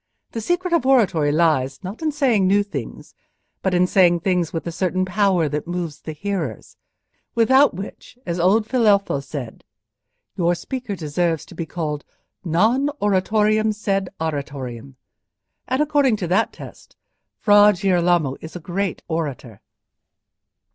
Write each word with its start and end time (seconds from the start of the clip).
The 0.31 0.41
secret 0.41 0.73
of 0.73 0.83
oratory 0.83 1.31
lies, 1.31 1.83
not 1.83 2.01
in 2.01 2.11
saying 2.11 2.47
new 2.47 2.63
things, 2.63 3.13
but 3.61 3.75
in 3.75 3.85
saying 3.85 4.21
things 4.21 4.51
with 4.51 4.65
a 4.65 4.71
certain 4.71 5.05
power 5.05 5.47
that 5.47 5.67
moves 5.67 6.01
the 6.01 6.13
hearers—without 6.13 7.75
which, 7.75 8.17
as 8.25 8.39
old 8.39 8.65
Filelfo 8.67 9.17
has 9.17 9.27
said, 9.27 9.63
your 10.35 10.55
speaker 10.55 10.95
deserves 10.95 11.45
to 11.45 11.53
be 11.53 11.67
called, 11.67 12.03
'non 12.43 12.89
oratorem, 12.99 13.71
sed 13.71 14.09
aratorem.' 14.19 14.95
And, 15.67 15.81
according 15.83 16.15
to 16.15 16.27
that 16.29 16.51
test, 16.51 16.95
Fra 17.37 17.71
Girolamo 17.79 18.37
is 18.41 18.55
a 18.55 18.59
great 18.59 19.03
orator." 19.07 19.61